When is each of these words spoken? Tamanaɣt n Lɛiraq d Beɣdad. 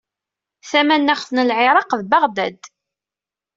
Tamanaɣt 0.69 1.27
n 1.31 1.37
Lɛiraq 1.49 1.91
d 2.01 2.03
Beɣdad. 2.11 2.61